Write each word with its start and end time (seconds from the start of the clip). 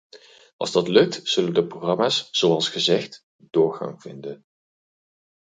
Als 0.57 0.71
dat 0.71 0.87
lukt, 0.87 1.19
zullen 1.23 1.53
de 1.53 1.67
programma's, 1.67 2.27
zoals 2.31 2.69
gezegd, 2.69 3.25
doorgang 3.37 4.01
vinden. 4.01 4.45